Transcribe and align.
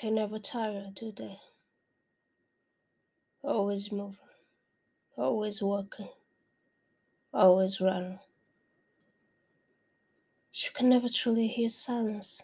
They 0.00 0.10
never 0.10 0.38
tire, 0.38 0.90
do 0.94 1.12
they? 1.12 1.38
Always 3.42 3.92
moving, 3.92 4.16
always 5.18 5.60
working, 5.60 6.08
always 7.34 7.82
running. 7.82 8.18
You 10.54 10.70
can 10.72 10.88
never 10.88 11.08
truly 11.08 11.48
hear 11.48 11.68
silence. 11.68 12.42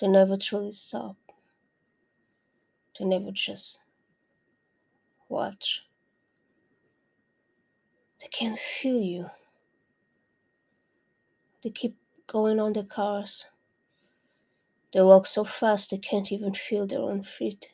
They 0.00 0.06
never 0.06 0.36
truly 0.36 0.70
stop. 0.70 1.16
They 2.98 3.06
never 3.06 3.32
just 3.32 3.80
watch. 5.28 5.82
They 8.20 8.28
can't 8.28 8.58
feel 8.58 9.00
you. 9.00 9.30
They 11.64 11.70
keep 11.70 11.96
going 12.28 12.60
on 12.60 12.72
their 12.72 12.84
cars. 12.84 13.46
They 14.92 15.02
walk 15.02 15.26
so 15.26 15.44
fast 15.44 15.90
they 15.90 15.98
can't 15.98 16.32
even 16.32 16.54
feel 16.54 16.86
their 16.86 17.00
own 17.00 17.22
feet. 17.22 17.72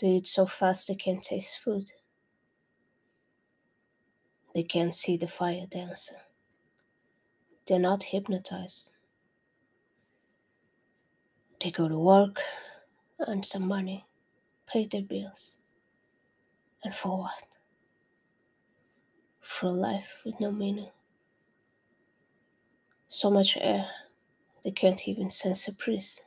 They 0.00 0.08
eat 0.08 0.26
so 0.26 0.46
fast 0.46 0.88
they 0.88 0.94
can't 0.94 1.22
taste 1.22 1.58
food. 1.58 1.90
They 4.54 4.62
can't 4.62 4.94
see 4.94 5.16
the 5.16 5.26
fire 5.26 5.66
dancing. 5.68 6.18
They're 7.66 7.78
not 7.78 8.02
hypnotized. 8.02 8.92
They 11.60 11.70
go 11.70 11.88
to 11.88 11.98
work, 11.98 12.40
earn 13.26 13.42
some 13.42 13.66
money, 13.66 14.04
pay 14.66 14.86
their 14.86 15.02
bills. 15.02 15.56
And 16.84 16.94
for 16.94 17.18
what? 17.18 17.44
For 19.40 19.66
a 19.66 19.72
life 19.72 20.20
with 20.24 20.38
no 20.40 20.52
meaning. 20.52 20.90
So 23.08 23.30
much 23.30 23.56
air, 23.58 23.88
they 24.64 24.70
can't 24.70 25.06
even 25.06 25.28
sense 25.28 25.68
a 25.68 25.72
breeze. 25.72 26.22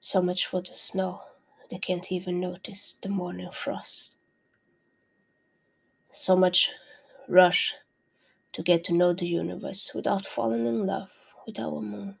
So 0.00 0.22
much 0.22 0.46
for 0.46 0.60
the 0.62 0.74
snow, 0.74 1.22
they 1.70 1.78
can't 1.78 2.10
even 2.10 2.40
notice 2.40 2.96
the 3.02 3.08
morning 3.08 3.50
frost. 3.52 4.16
So 6.10 6.34
much 6.36 6.70
rush 7.28 7.74
to 8.52 8.62
get 8.62 8.84
to 8.84 8.94
know 8.94 9.12
the 9.12 9.26
universe 9.26 9.92
without 9.94 10.26
falling 10.26 10.66
in 10.66 10.86
love 10.86 11.10
with 11.46 11.58
our 11.58 11.80
moon. 11.80 12.16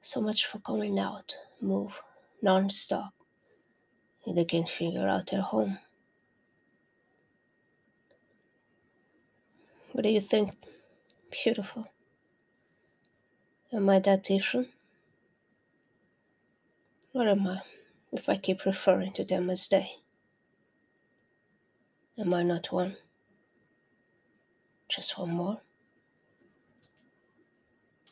So 0.00 0.20
much 0.20 0.46
for 0.46 0.58
going 0.58 0.98
out, 0.98 1.36
move, 1.60 1.92
non 2.40 2.70
stop. 2.70 3.12
They 4.26 4.44
can 4.44 4.66
figure 4.66 5.08
out 5.08 5.30
their 5.30 5.42
home. 5.42 5.78
What 9.92 10.02
do 10.02 10.08
you 10.08 10.20
think? 10.20 10.54
Beautiful. 11.30 11.86
Am 13.74 13.88
I 13.88 14.00
that 14.00 14.24
different? 14.24 14.68
What 17.12 17.26
am 17.26 17.46
I 17.46 17.62
if 18.12 18.28
I 18.28 18.36
keep 18.36 18.66
referring 18.66 19.12
to 19.12 19.24
them 19.24 19.48
as 19.48 19.66
they? 19.68 19.90
Am 22.18 22.34
I 22.34 22.42
not 22.42 22.70
one? 22.70 22.96
Just 24.88 25.18
one 25.18 25.30
more? 25.30 25.60